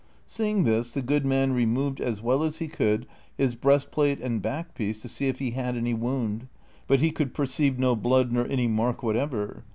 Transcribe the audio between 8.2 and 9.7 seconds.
nor any mark whatever.